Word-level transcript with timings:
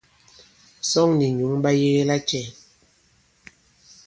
Sᴐŋ 0.89 1.09
nì 1.19 1.27
nyǔŋ 1.37 1.53
ɓa 1.63 1.71
yege 1.79 2.01
lacɛ̄? 2.09 2.45